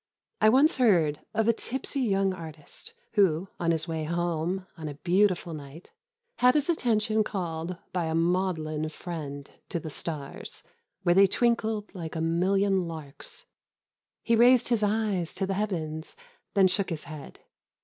[0.41, 4.95] I once heard of a tipsy young artist who, on his way home on a
[4.95, 5.91] beautiful night,
[6.37, 10.63] had his attention called by a maudlin friend to the stars,
[11.03, 13.45] where they twinkled like a million larks.
[14.23, 16.17] He raised his eyes to the heavens,
[16.55, 17.41] then shook his head.